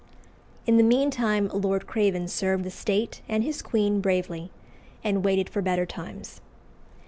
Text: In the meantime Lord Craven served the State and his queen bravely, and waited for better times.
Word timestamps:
In 0.65 0.77
the 0.77 0.81
meantime 0.83 1.47
Lord 1.53 1.85
Craven 1.85 2.27
served 2.27 2.63
the 2.63 2.71
State 2.71 3.21
and 3.29 3.43
his 3.43 3.61
queen 3.61 4.01
bravely, 4.01 4.49
and 5.03 5.23
waited 5.23 5.47
for 5.47 5.61
better 5.61 5.85
times. 5.85 6.41